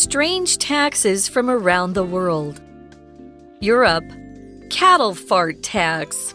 [0.00, 2.58] strange taxes from around the world.
[3.60, 4.04] Europe,
[4.70, 6.34] cattle fart tax.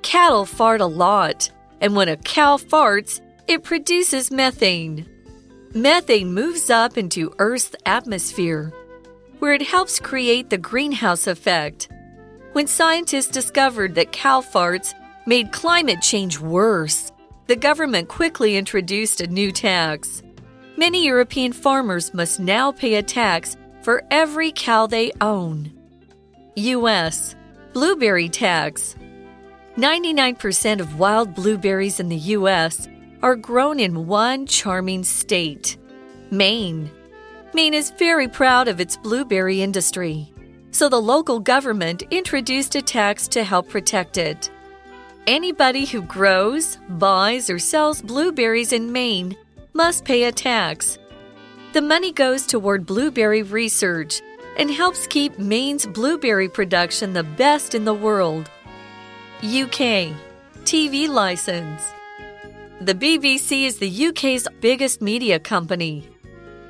[0.00, 1.50] Cattle fart a lot,
[1.82, 5.06] and when a cow farts, it produces methane.
[5.74, 8.72] Methane moves up into Earth's atmosphere,
[9.38, 11.88] where it helps create the greenhouse effect.
[12.52, 14.94] When scientists discovered that cow farts
[15.26, 17.12] made climate change worse,
[17.48, 20.22] the government quickly introduced a new tax.
[20.78, 25.72] Many European farmers must now pay a tax for every cow they own.
[26.54, 27.34] U.S.
[27.72, 28.94] Blueberry tax.
[29.76, 32.88] 99% of wild blueberries in the U.S.
[33.24, 35.76] are grown in one charming state
[36.30, 36.88] Maine.
[37.54, 40.32] Maine is very proud of its blueberry industry,
[40.70, 44.48] so the local government introduced a tax to help protect it.
[45.26, 49.36] Anybody who grows, buys, or sells blueberries in Maine
[49.78, 50.98] must pay a tax.
[51.72, 54.20] The money goes toward blueberry research
[54.56, 58.50] and helps keep Maine's blueberry production the best in the world.
[59.38, 60.10] UK
[60.64, 61.80] TV license.
[62.80, 66.02] The BBC is the UK's biggest media company.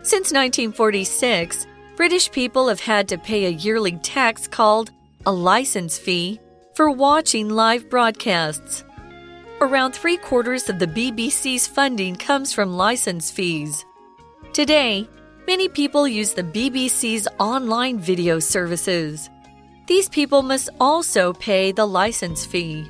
[0.03, 1.67] Since 1946,
[1.97, 4.91] British people have had to pay a yearly tax called
[5.25, 6.41] a license fee
[6.75, 8.85] for watching live broadcasts.
[9.61, 13.85] Around three quarters of the BBC's funding comes from license fees.
[14.53, 15.09] Today,
[15.49, 19.29] many people use the BBC's online video services.
[19.89, 22.89] These people must also pay the license fee.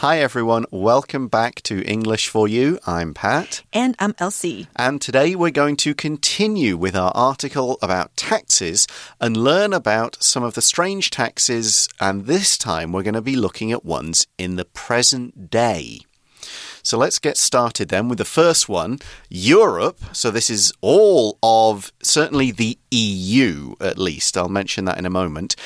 [0.00, 0.66] Hi, everyone.
[0.70, 2.78] Welcome back to English for You.
[2.86, 3.62] I'm Pat.
[3.72, 4.66] And I'm Elsie.
[4.76, 8.86] And today we're going to continue with our article about taxes
[9.22, 11.88] and learn about some of the strange taxes.
[11.98, 16.00] And this time we're going to be looking at ones in the present day.
[16.82, 18.98] So let's get started then with the first one
[19.30, 19.98] Europe.
[20.12, 24.36] So this is all of certainly the EU, at least.
[24.36, 25.56] I'll mention that in a moment.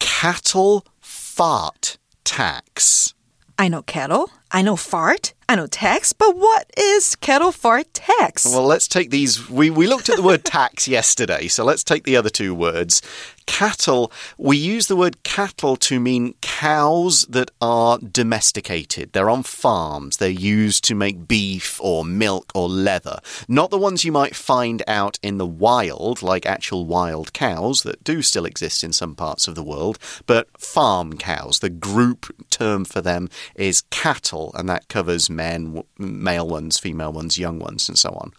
[0.00, 3.14] Cattle fart tax.
[3.58, 8.46] I know kettle, I know fart, I know tax, but what is kettle fart tax?
[8.46, 9.50] Well, let's take these.
[9.50, 13.02] We, we looked at the word tax yesterday, so let's take the other two words.
[13.46, 19.12] Cattle, we use the word cattle to mean cows that are domesticated.
[19.12, 20.16] They're on farms.
[20.16, 23.18] They're used to make beef or milk or leather.
[23.46, 28.02] Not the ones you might find out in the wild, like actual wild cows that
[28.02, 31.58] do still exist in some parts of the world, but farm cows.
[31.58, 37.37] The group term for them is cattle, and that covers men, male ones, female ones,
[37.37, 38.31] young ones, and so on.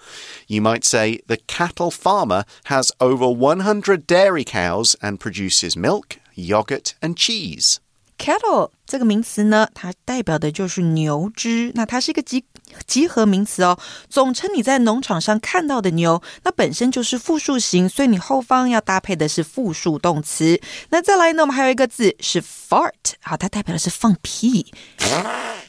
[0.47, 6.95] You might say the cattle farmer has over 100 dairy cows and produces milk, yogurt,
[7.01, 7.79] and cheese.
[8.19, 12.45] Cattle 这个名词呢，它代表的就是牛只，那它是一个集
[12.87, 13.79] 集合名词哦，
[14.11, 20.61] 总称你在农场上看到的牛，那本身就是复数形，所以你后方要搭配的是复数动词。
[20.91, 24.67] 那再来呢，我们还有一个字是 fart，好，它代表的是放屁。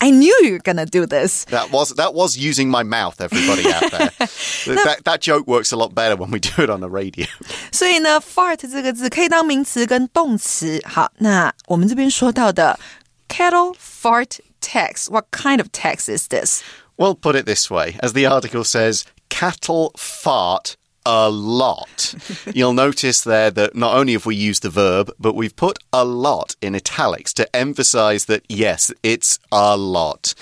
[0.00, 1.44] I knew you were gonna do this.
[1.50, 4.10] That was that was using my mouth, everybody out there.
[4.84, 7.26] that, that joke works a lot better when we do it on the radio.
[7.70, 10.80] 所以呢，fart 这个字可以当名词跟动词。
[10.84, 12.80] 好，那我们这边说到的
[13.28, 15.10] cattle fart tax.
[15.10, 16.62] What kind of tax is this?
[16.96, 20.74] Well, put it this way, as the article says, cattle fart
[21.06, 22.14] a lot.
[22.54, 26.04] You'll notice there that not only have we used the verb, but we've put a
[26.04, 30.32] lot in italics to emphasize that, yes, it's a lot.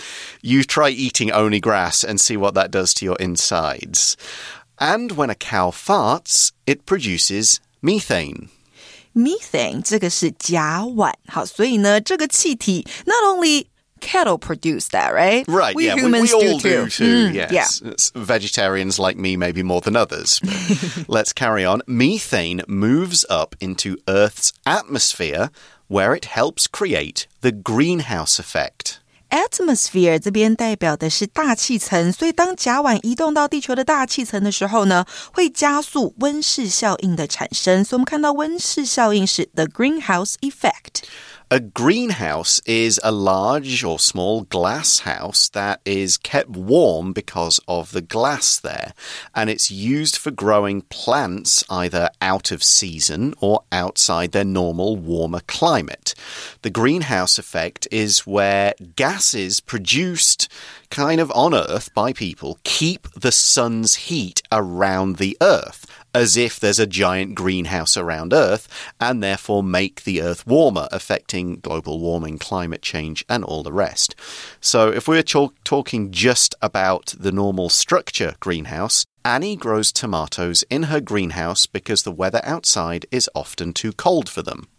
[0.43, 4.19] You try eating only grass and see what that does to your insides.
[4.79, 8.51] And when a cow farts, it produces methane.
[9.15, 13.67] Methane 这个是甲烷，好，所以呢，这个气体 not only
[14.05, 15.45] cattle produce that, right?
[15.47, 15.75] Right.
[15.75, 16.89] We yeah, humans we, we all do do too.
[16.89, 17.29] too.
[17.29, 17.83] Mm, yes.
[17.85, 17.91] Yeah.
[17.91, 20.41] It's vegetarians like me, maybe more than others.
[21.07, 21.83] Let's carry on.
[21.87, 25.51] Methane moves up into Earth's atmosphere,
[25.89, 29.01] where it helps create the greenhouse effect.
[29.31, 37.85] Atmosphere 这边代表的是大气层，所以当甲烷移动到地球的大气层的时候呢，会加速温室效应的产生。
[37.85, 41.03] 所以我们看到温室效应是 the greenhouse effect。
[41.56, 47.94] A greenhouse is a large or small glass house that is kept warm because of
[47.94, 48.92] the glass there,
[49.34, 55.40] and it's used for growing plants either out of season or outside their normal warmer
[55.48, 56.14] climate.
[56.62, 60.52] The greenhouse effect is where gases produced
[60.90, 66.62] kind of on Earth by people keep the sun's heat around the Earth as if
[66.62, 68.70] there's a giant greenhouse around Earth
[69.02, 74.16] and therefore make the Earth warmer, affecting global warming, climate change, and all the rest.
[74.62, 81.02] So, if we're talking just about the normal structure greenhouse, Annie grows tomatoes in her
[81.02, 84.70] greenhouse because the weather outside is often too cold for them.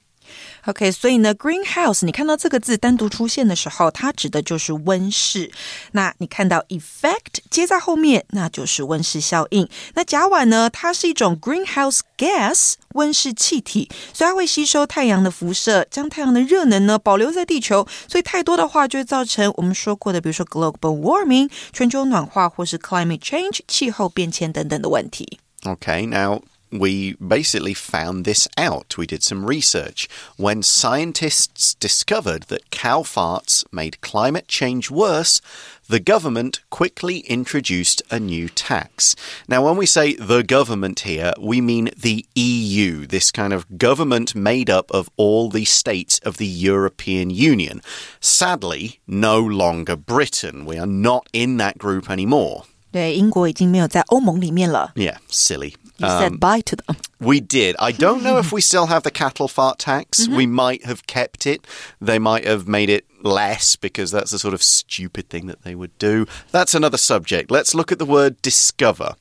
[0.67, 5.51] OK，所以呢，greenhouse，你看到这个字单独出现的时候，它指的就是温室。
[5.93, 9.69] 那你看到 effect 接在后面，那就是温室效应。
[9.95, 17.87] 那甲烷呢，它是一种 greenhouse gas 温室气体，所以它会吸收太阳的辐射，将太阳的热能呢保留在地球。
[18.09, 25.39] 所以太多的话，就会造成我们说过的，比如说 global warming 全球暖化，或是 climate change 气候变迁等等的问题。
[25.65, 26.43] OK，now.
[26.72, 28.98] we basically found this out.
[28.98, 30.08] We did some research.
[30.38, 35.42] When scientists discovered that cow farts made climate change worse,
[35.90, 39.18] the government quickly introduced a new tax.
[39.50, 44.34] Now, when we say the government here, we mean the EU, this kind of government
[44.34, 47.82] made up of all the states of the European Union.
[48.22, 50.64] Sadly, no longer Britain.
[50.64, 52.64] We are not in that group anymore.
[52.94, 54.92] 对，英国已经没有在欧盟里面了。
[54.96, 55.76] Yeah, silly.
[55.99, 56.97] You um, said bye to them.
[57.21, 57.77] We did.
[57.79, 60.21] I don't know if we still have the cattle fart tax.
[60.21, 60.37] Mm -hmm.
[60.37, 61.67] We might have kept it.
[62.05, 65.75] They might have made it less because that's the sort of stupid thing that they
[65.75, 66.27] would do.
[66.51, 67.51] That's another subject.
[67.51, 69.15] Let's look at the word discover.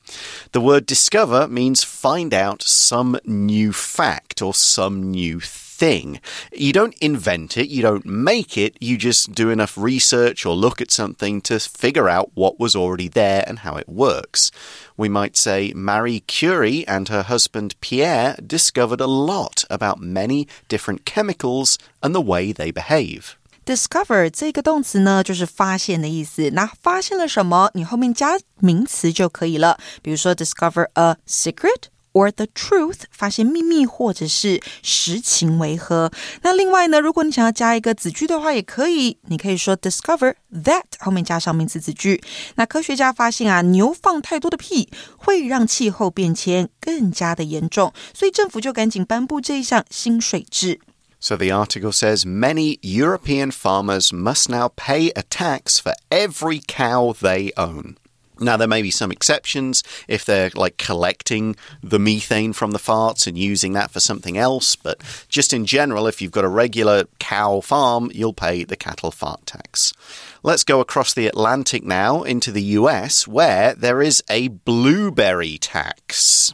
[0.52, 6.19] The word discover means find out some new fact or some new thing thing.
[6.51, 10.79] You don't invent it, you don't make it, you just do enough research or look
[10.79, 14.51] at something to figure out what was already there and how it works.
[14.95, 21.05] We might say Marie Curie and her husband Pierre discovered a lot about many different
[21.05, 23.35] chemicals and the way they behave.
[23.63, 26.49] Discover 这个动词呢，就是发现的意思。
[26.51, 27.69] 那发现了什么？
[27.73, 29.79] 你后面加名词就可以了。
[30.01, 31.83] 比如说，discover a secret
[32.16, 36.10] or the truth，发现秘密或者是实情为何。
[36.40, 40.34] 那另外呢，如果你想要加一个子句的话，也可以，你可以说 discover
[40.64, 42.22] that 后面加上名词子句。
[42.54, 50.80] 那科学家发现啊，牛放太多的屁会让气候变迁更加的严重，所以政府就赶紧颁布这一项新税制。
[51.18, 57.52] So the article says many European farmers must now pay a tax for every cow they
[57.56, 57.96] own.
[58.38, 63.26] Now, there may be some exceptions if they're like collecting the methane from the farts
[63.26, 67.04] and using that for something else, but just in general, if you've got a regular
[67.18, 69.94] cow farm, you'll pay the cattle fart tax.
[70.42, 76.52] Let's go across the Atlantic now into the US, where there is a blueberry tax.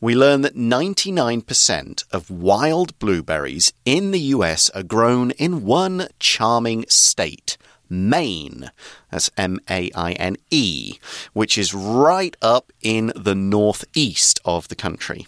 [0.00, 6.86] We learn that 99% of wild blueberries in the US are grown in one charming
[6.88, 7.58] state.
[7.90, 8.70] Maine.
[9.10, 10.98] That's M A I N E,
[11.32, 15.26] which is right up in the northeast of the country.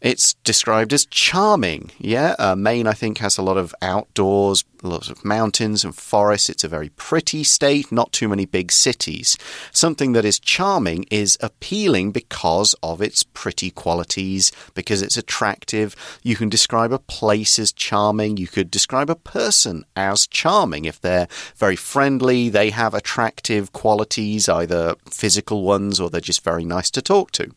[0.00, 1.90] It's described as charming.
[1.98, 6.48] Yeah, uh, Maine, I think, has a lot of outdoors, lots of mountains and forests.
[6.48, 9.36] It's a very pretty state, not too many big cities.
[9.72, 15.94] Something that is charming is appealing because of its pretty qualities, because it's attractive.
[16.22, 18.36] You can describe a place as charming.
[18.36, 20.84] You could describe a person as charming.
[20.84, 26.64] If they're very friendly, they have attractive qualities, either physical ones or they're just very
[26.64, 27.52] nice to talk to.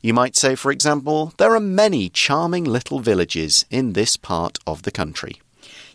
[0.00, 4.82] You might say, for example, there are many charming little villages in this part of
[4.82, 5.40] the country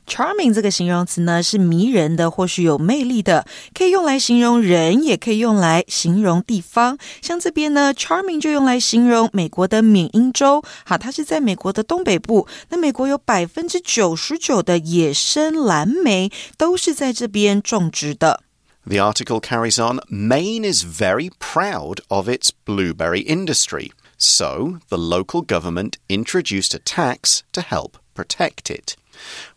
[0.09, 6.99] Charming 这个形容词呢，是迷人的，或许有魅力的，可以用来形容人，也可以用来形容地方。
[7.23, 12.47] 像这边呢，charming 就用来形容美国的缅因州，好，它是在美国的东北部。
[12.69, 18.43] 那美国有百分之九十九的野生蓝莓都是在这边种植的。
[18.87, 23.93] The article carries on Maine is very proud of its blueberry industry.
[24.19, 28.97] So, the local government introduced a tax to help protect it.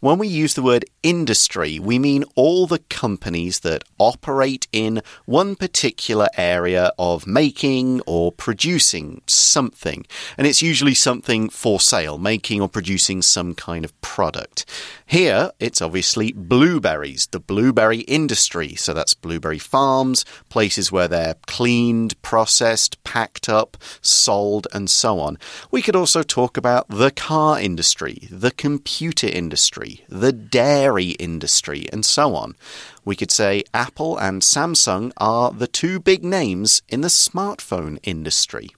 [0.00, 5.56] When we use the word industry, we mean all the companies that operate in one
[5.56, 10.06] particular area of making or producing something.
[10.36, 14.64] And it's usually something for sale, making or producing some kind of product.
[15.06, 18.74] Here, it's obviously blueberries, the blueberry industry.
[18.74, 25.38] So that's blueberry farms, places where they're cleaned, processed, packed up, sold, and so on.
[25.70, 32.03] We could also talk about the car industry, the computer industry, the dairy industry, and
[32.03, 32.55] so on.
[33.03, 38.69] We could say Apple and Samsung are the two big names in the smartphone industry.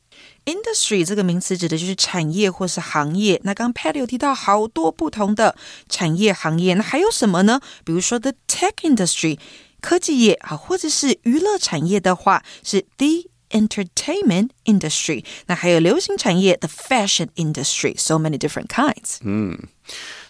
[0.46, 3.40] Industry 这个名词指的就是产业或是行业。
[3.44, 5.56] 那刚 Patty 有提到好多不同的
[5.88, 7.60] 产业行业，那还有什么呢？
[7.84, 9.38] 比如说 the tech industry
[9.80, 19.18] 科技业啊，或者是娱乐产业的话是 the entertainment industry，那还有流行产业 the fashion industry，so many different kinds。
[19.22, 19.68] 嗯。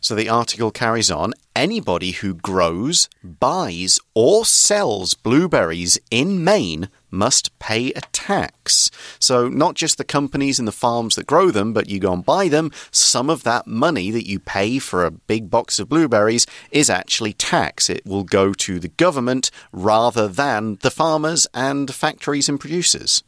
[0.05, 7.59] So the article carries on anybody who grows, buys, or sells blueberries in Maine must
[7.59, 8.91] pay a tax.
[9.19, 12.23] So, not just the companies and the farms that grow them, but you go and
[12.23, 16.47] buy them, some of that money that you pay for a big box of blueberries
[16.71, 17.89] is actually tax.
[17.89, 23.23] It will go to the government rather than the farmers and factories and producers.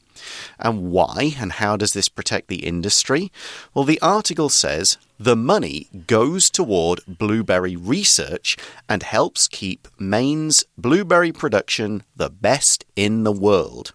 [0.58, 3.30] And why and how does this protect the industry?
[3.74, 8.56] Well, the article says the money goes toward blueberry research
[8.88, 13.92] and helps keep Maine's blueberry production the best in the world.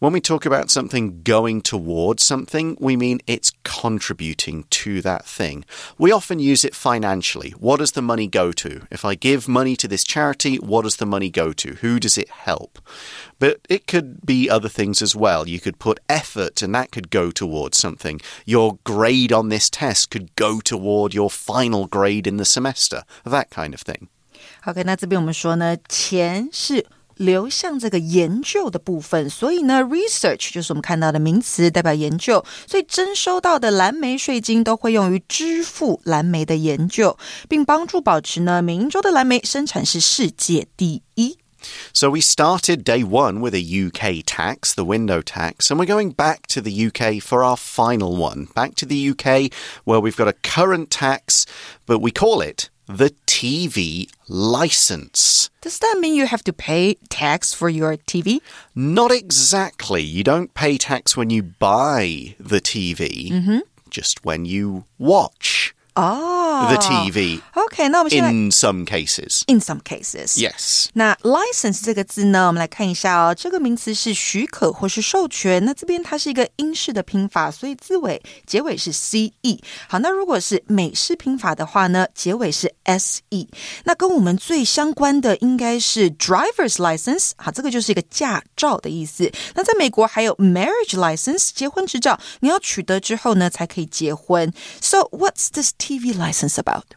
[0.00, 5.64] When we talk about something going towards something, we mean it's contributing to that thing.
[5.96, 7.54] We often use it financially.
[7.58, 8.82] What does the money go to?
[8.90, 11.76] If I give money to this charity, what does the money go to?
[11.80, 12.78] Who does it help?
[13.38, 15.48] But it could be other things as well.
[15.48, 18.20] You could put effort and that could go towards something.
[18.44, 23.48] Your grade on this test could go toward your final grade in the semester, that
[23.48, 24.08] kind of thing.
[24.66, 26.84] OK，那这边我们说呢，钱是
[27.21, 29.29] 流向这个研究的部分。
[29.29, 32.43] 所以呢，research 就是我们看到的名词，代表研究。
[32.67, 41.37] 所以征收到的蓝莓税金都会用于支付蓝莓的研究，并帮助保持呢缅因州的蓝莓生产是世界第一。
[41.93, 46.47] So we started day one with a UK tax, the window tax, and we're going back
[46.47, 48.47] to the UK for our final one.
[48.55, 49.51] Back to the UK,
[49.85, 51.45] where we've got a current tax,
[51.85, 55.49] but we call it the TV license.
[55.61, 58.39] Does that mean you have to pay tax for your TV?
[58.75, 60.01] Not exactly.
[60.01, 63.61] You don't pay tax when you buy the TV, mm -hmm.
[63.89, 65.73] just when you watch.
[65.98, 67.40] Oh, the TV.
[67.54, 69.40] OK，那我们现在 in some cases.
[69.46, 70.36] In some cases.
[70.36, 70.88] Yes.
[70.92, 73.34] 那 license 这个字呢，我们来看一下哦。
[73.34, 75.64] 这个名词是许可或是授权。
[75.64, 79.32] 那这边它是一个英式的拼法，所以字尾结尾是 ce。
[79.88, 83.48] 好，那如果是美式拼法的话呢，结尾是 se。
[83.84, 87.30] 那跟我们最相关的应该是 driver's license。
[87.38, 89.32] 好，这个就是一个驾照的意思。
[89.54, 94.52] 那在美国还有 marriage license，结婚执照，你要取得之后呢，才可以结婚。
[94.82, 96.93] So what's this TV license about?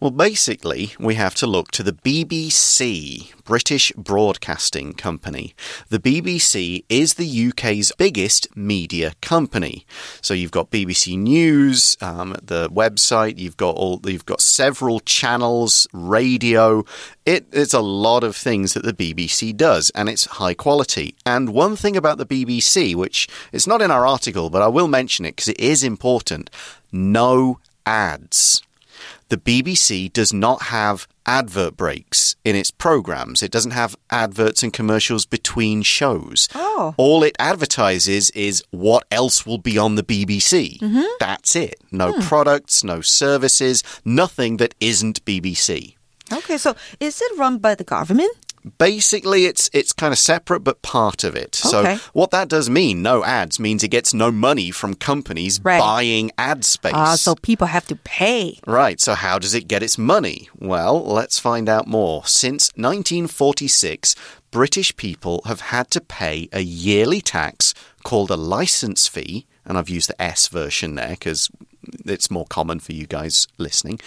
[0.00, 5.54] Well, basically, we have to look to the BBC, British Broadcasting Company.
[5.90, 9.86] The BBC is the UK's biggest media company.
[10.20, 13.38] So you've got BBC News, um, the website.
[13.38, 14.00] You've got all.
[14.04, 16.84] You've got several channels, radio.
[17.26, 21.14] It, it's a lot of things that the BBC does, and it's high quality.
[21.24, 24.88] And one thing about the BBC, which it's not in our article, but I will
[24.88, 26.50] mention it because it is important
[26.92, 28.62] no ads.
[29.28, 33.42] The BBC does not have advert breaks in its programs.
[33.42, 36.48] It doesn't have adverts and commercials between shows.
[36.54, 36.94] Oh.
[36.96, 40.78] All it advertises is what else will be on the BBC.
[40.80, 41.08] Mm -hmm.
[41.18, 41.76] That's it.
[41.90, 42.28] No hmm.
[42.28, 45.96] products, no services, nothing that isn't BBC.
[46.32, 48.32] Okay, so is it run by the government?
[48.78, 51.60] Basically, it's it's kind of separate but part of it.
[51.66, 51.96] Okay.
[51.96, 55.80] So what that does mean, no ads, means it gets no money from companies right.
[55.80, 56.92] buying ad space.
[56.94, 58.58] Ah, uh, so people have to pay.
[58.66, 59.00] Right.
[59.00, 60.48] So how does it get its money?
[60.58, 62.24] Well, let's find out more.
[62.26, 64.14] Since 1946,
[64.52, 69.88] British people have had to pay a yearly tax called a license fee, and I've
[69.88, 71.50] used the S version there because
[72.04, 74.00] it's more common for you guys listening.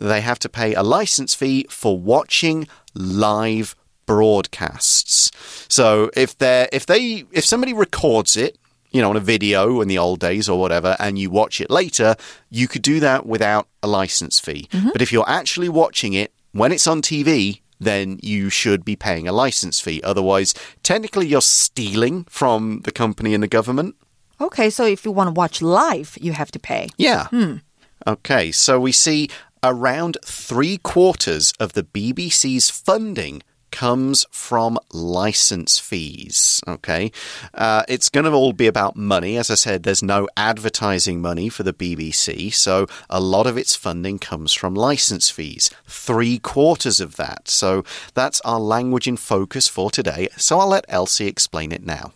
[0.00, 3.76] They have to pay a license fee for watching live
[4.10, 5.30] broadcasts.
[5.68, 8.58] So if they if they if somebody records it,
[8.90, 11.70] you know, on a video in the old days or whatever, and you watch it
[11.70, 12.16] later,
[12.50, 14.66] you could do that without a license fee.
[14.72, 14.92] Mm -hmm.
[14.92, 19.28] But if you're actually watching it when it's on TV, then you should be paying
[19.28, 20.00] a license fee.
[20.02, 23.94] Otherwise, technically, you're stealing from the company and the government.
[24.38, 26.88] Okay, so if you want to watch live, you have to pay.
[26.96, 27.26] Yeah.
[27.30, 27.54] Hmm.
[28.06, 29.28] Okay, so we see
[29.62, 36.60] around three quarters of the BBC's funding comes from license fees.
[36.66, 37.12] Okay.
[37.54, 39.36] Uh, it's going to all be about money.
[39.36, 43.76] As I said, there's no advertising money for the BBC, so a lot of its
[43.76, 45.70] funding comes from license fees.
[45.86, 47.48] Three quarters of that.
[47.48, 47.84] So
[48.14, 50.28] that's our language in focus for today.
[50.36, 52.12] So I'll let Elsie explain it now.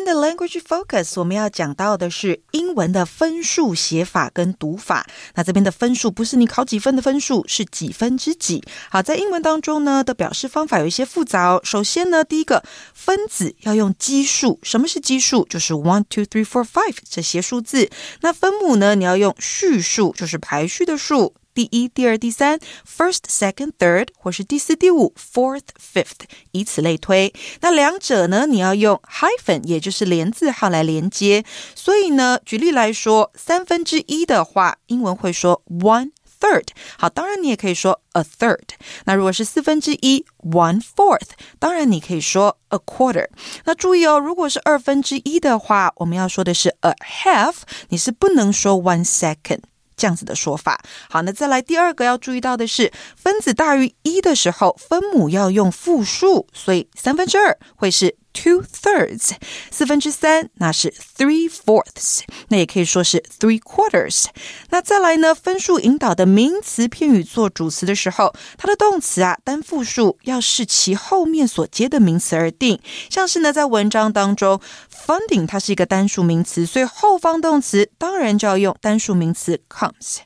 [0.00, 5.06] 天的 Language Focus 我们要讲到的是英文的分数写法跟读法。
[5.34, 8.64] 那这边的分数不是你考几分的分数，是几分之几。
[8.90, 11.60] 好，在英文当中呢的表示方法有一些复杂哦。
[11.64, 12.62] 首先呢，第一个
[12.94, 15.46] 分子要用基数，什么是基数？
[15.48, 17.90] 就是 one, two, three, four, five 这些数字。
[18.22, 21.34] 那分母呢，你要用序数，就是排序的数。
[21.60, 27.34] 第一、第二、第三，first、second、third，或是第四、第五，fourth、fifth，以此类推。
[27.60, 31.44] 那两者呢，你要用 hyphen，也就是连字号来连接。
[31.74, 36.12] 所以呢，举例来说，三分之一的话，英文会说 one。
[36.40, 38.70] third，好，当然你也可以说 a third。
[39.04, 43.28] 那如果是四分之一，one fourth，当然你可以说 a quarter。
[43.66, 47.56] 那注意哦，如果是二分之一的话，我们要说的是 a half，
[47.90, 49.64] 你是不能说 one second。
[50.00, 50.80] 这样子的说法。
[51.10, 59.32] 好，那再来第二个要注意到的是，分子大于一的时候，分母要用复数，所以三分之二会是 two thirds，
[59.70, 64.26] 四分之三那是 three fourths，那也可以说是 three quarters。
[64.70, 72.80] 那再来呢，分数引导的名词片语做主词的时候，它的动词啊单复数要视其后面所接的名词而定。
[73.08, 74.60] 像是呢，在文章当中
[75.06, 80.18] ，funding 它是一个单数名词，所以后方动词当然就要用单数名词 comes。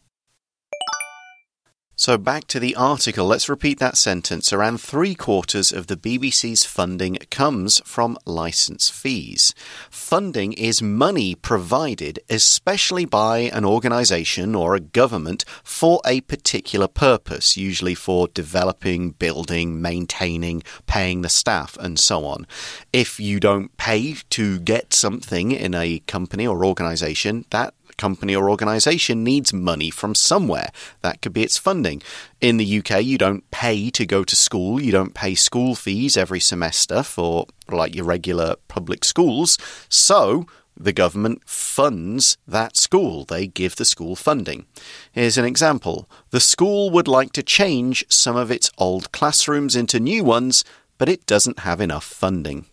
[1.96, 4.52] So, back to the article, let's repeat that sentence.
[4.52, 9.54] Around three quarters of the BBC's funding comes from license fees.
[9.90, 17.56] Funding is money provided, especially by an organization or a government, for a particular purpose,
[17.56, 22.44] usually for developing, building, maintaining, paying the staff, and so on.
[22.92, 28.50] If you don't pay to get something in a company or organization, that company or
[28.50, 30.70] organization needs money from somewhere.
[31.02, 32.02] That could be its funding.
[32.40, 36.16] In the UK, you don't pay to go to school, you don't pay school fees
[36.16, 39.58] every semester for like your regular public schools.
[39.88, 40.46] So,
[40.76, 43.24] the government funds that school.
[43.24, 44.66] They give the school funding.
[45.12, 46.08] Here's an example.
[46.30, 50.64] The school would like to change some of its old classrooms into new ones,
[50.98, 52.66] but it doesn't have enough funding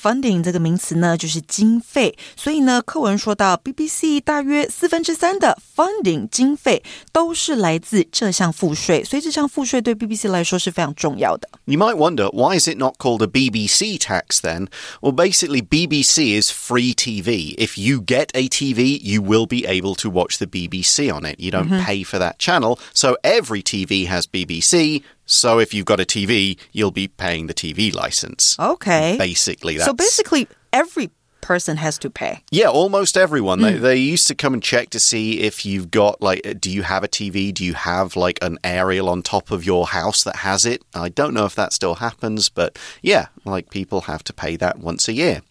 [0.00, 2.16] funding 这个名词呢，就是经费。
[2.36, 11.48] 所以呢，课文说到 BBC 大约四分之三的 funding 经费都是来自这项赋税，所以这项赋税对 BBC 来说是非常重要的。
[11.64, 14.68] You might wonder why is it not called a BBC tax then?
[15.00, 17.54] Well, basically, BBC is free TV.
[17.56, 21.38] If you get a TV, you will be able to watch the BBC on it.
[21.38, 25.02] You don't pay for that channel, so every TV has BBC.
[25.25, 28.57] So if you've got a TV, you'll be paying the TV license.
[28.59, 29.15] Okay.
[29.17, 32.43] Basically, that's So basically, every person has to pay.
[32.51, 33.61] Yeah, almost everyone.
[33.61, 33.81] They, hmm.
[33.81, 36.83] they used to come and check to see if you've got, like, uh, do you
[36.83, 37.53] have a TV?
[37.53, 40.83] Do you have, like, an aerial on top of your house that has it?
[40.93, 44.79] I don't know if that still happens, but yeah, like, people have to pay that
[44.79, 45.41] once a year.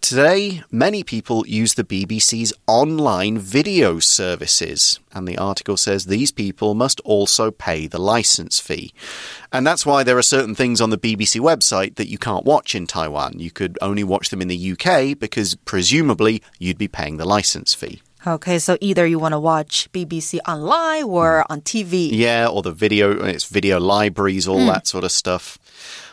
[0.00, 6.74] Today, many people use the BBC's online video services, and the article says these people
[6.74, 8.92] must also pay the license fee.
[9.52, 12.74] And that's why there are certain things on the BBC website that you can't watch
[12.74, 13.38] in Taiwan.
[13.38, 17.74] You could only watch them in the UK because presumably you'd be paying the license
[17.74, 18.00] fee.
[18.26, 21.52] Okay, so either you want to watch BBC online or hmm.
[21.52, 22.08] on TV.
[22.10, 24.66] Yeah, or the video, it's video libraries, all hmm.
[24.66, 25.58] that sort of stuff.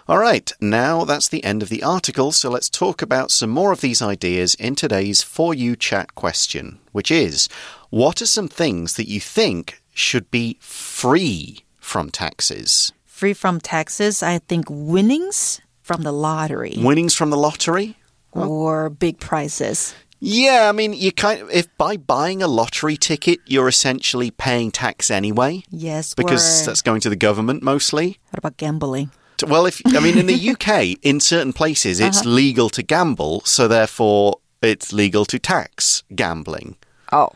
[0.09, 3.73] All right, now that's the end of the article, so let's talk about some more
[3.73, 7.49] of these ideas in today's For You Chat question, which is
[7.89, 12.93] What are some things that you think should be free from taxes?
[13.03, 17.97] Free from taxes, I think winnings from the lottery Winnings from the lottery?
[18.33, 18.47] Oh.
[18.47, 19.93] or big prizes.
[20.21, 24.71] Yeah, I mean, you kind of, if by buying a lottery ticket, you're essentially paying
[24.71, 28.19] tax anyway, Yes, because or that's going to the government mostly.
[28.29, 29.11] what about gambling?
[29.45, 32.29] Well, if I mean, in the UK, in certain places, it's uh-huh.
[32.29, 36.75] legal to gamble, so therefore it's legal to tax gambling,
[37.11, 37.29] Oh,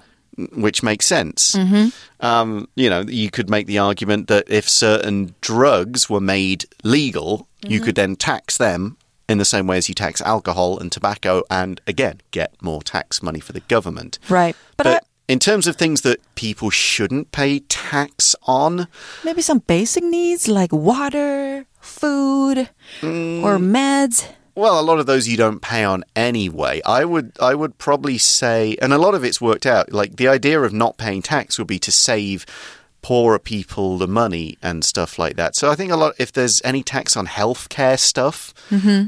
[0.54, 1.56] which makes sense.
[1.56, 2.26] Mm-hmm.
[2.26, 7.48] Um, you know, you could make the argument that if certain drugs were made legal,
[7.62, 7.86] you mm-hmm.
[7.86, 8.98] could then tax them
[9.30, 13.24] in the same way as you tax alcohol and tobacco, and again, get more tax
[13.24, 14.20] money for the government.
[14.30, 14.56] right.
[14.78, 15.00] But, But I,
[15.32, 18.88] in terms of things that people shouldn't pay tax on,
[19.24, 23.72] maybe some basic needs like water, food, or mm.
[23.72, 24.28] meds.
[24.54, 26.82] Well, a lot of those you don't pay on anyway.
[26.86, 29.94] I would I would probably say and a lot of it's worked out.
[29.94, 32.46] Like the idea of not paying tax would be to save
[33.02, 35.56] poorer people the money and stuff like that.
[35.56, 39.08] So I think a lot if there's any tax on healthcare stuff, mm-hmm.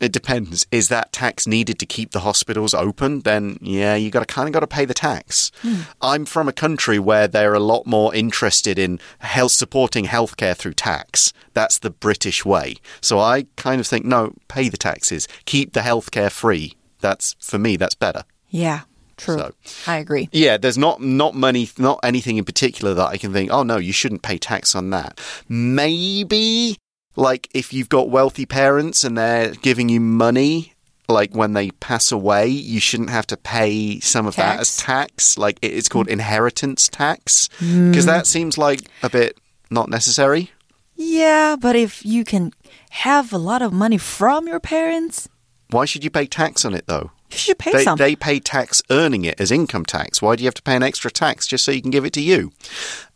[0.00, 0.66] It depends.
[0.70, 3.20] Is that tax needed to keep the hospitals open?
[3.20, 5.50] Then yeah, you got to kind of got to pay the tax.
[5.62, 5.80] Hmm.
[6.00, 10.74] I'm from a country where they're a lot more interested in health supporting healthcare through
[10.74, 11.32] tax.
[11.54, 12.76] That's the British way.
[13.00, 16.74] So I kind of think no, pay the taxes, keep the healthcare free.
[17.00, 17.76] That's for me.
[17.76, 18.24] That's better.
[18.48, 18.82] Yeah,
[19.16, 19.38] true.
[19.38, 19.54] So-
[19.86, 20.28] I agree.
[20.32, 23.50] Yeah, there's not not money, not anything in particular that I can think.
[23.52, 25.20] Oh no, you shouldn't pay tax on that.
[25.48, 26.76] Maybe
[27.18, 30.74] like if you've got wealthy parents and they're giving you money
[31.08, 35.34] like when they pass away, you shouldn't have to pay some of that as Tax.
[35.34, 35.38] tax.
[35.38, 36.12] Like it's called mm.
[36.12, 38.26] inheritance tax because that mm.
[38.26, 39.38] seems like a bit
[39.70, 40.52] not necessary.
[40.96, 42.52] Yeah, but if you can
[42.90, 45.28] have a lot of money from your parents,
[45.70, 47.10] Why should you pay tax on it though?
[47.30, 47.98] You should pay They, some.
[47.98, 50.22] they pay tax earning it as income tax.
[50.22, 52.12] Why do you have to pay an extra tax just so you can give it
[52.14, 52.52] to you?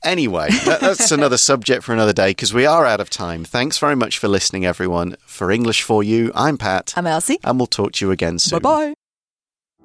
[0.05, 3.45] Anyway, that, that's another subject for another day because we are out of time.
[3.45, 5.17] Thanks very much for listening, everyone.
[5.25, 6.93] For English for You, I'm Pat.
[6.97, 7.39] I'm Elsie.
[7.45, 8.59] and we'll talk to you again soon.
[8.61, 8.95] Bye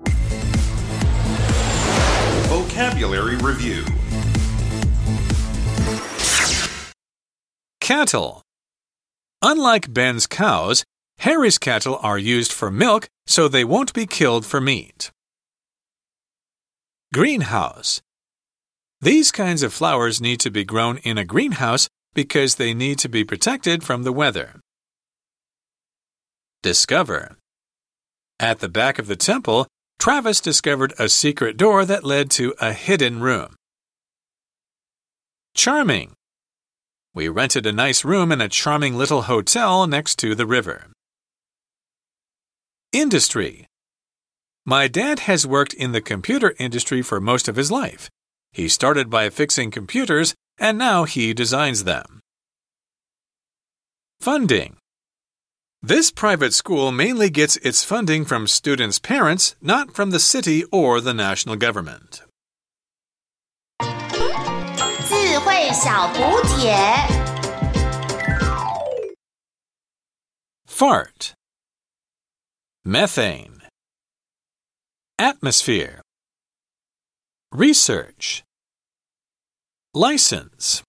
[0.05, 0.09] bye.
[2.49, 3.83] Vocabulary Review
[7.79, 8.41] Cattle.
[9.41, 10.83] Unlike Ben's cows,
[11.19, 15.11] Harry's cattle are used for milk, so they won't be killed for meat.
[17.13, 18.01] Greenhouse.
[19.01, 23.09] These kinds of flowers need to be grown in a greenhouse because they need to
[23.09, 24.59] be protected from the weather.
[26.63, 27.37] Discover.
[28.39, 29.67] At the back of the temple,
[29.99, 33.55] Travis discovered a secret door that led to a hidden room.
[35.55, 36.13] Charming.
[37.13, 40.87] We rented a nice room in a charming little hotel next to the river.
[42.93, 43.67] Industry.
[44.65, 48.09] My dad has worked in the computer industry for most of his life.
[48.53, 52.21] He started by fixing computers and now he designs them.
[54.21, 54.77] Funding.
[55.81, 61.01] This private school mainly gets its funding from students' parents, not from the city or
[61.01, 62.21] the national government.
[70.65, 71.36] Fart.
[72.89, 73.63] Methane.
[75.19, 76.01] Atmosphere.
[77.51, 78.45] Research.
[79.93, 80.83] License.